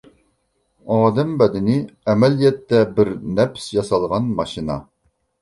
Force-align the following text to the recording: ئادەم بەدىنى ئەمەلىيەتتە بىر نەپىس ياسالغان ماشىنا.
ئادەم 0.95 1.35
بەدىنى 1.41 1.75
ئەمەلىيەتتە 2.13 2.81
بىر 2.97 3.13
نەپىس 3.41 3.69
ياسالغان 3.77 4.35
ماشىنا. 4.43 4.81